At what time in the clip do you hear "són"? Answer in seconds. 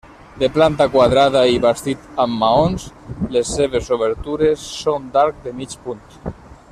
4.83-5.07